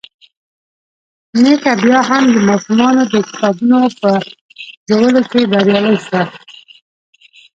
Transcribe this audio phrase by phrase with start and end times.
[1.41, 4.11] ميښه بيا هم د ماشومانو د کتابونو په
[4.89, 6.21] ژولو کې بريالۍ شوه.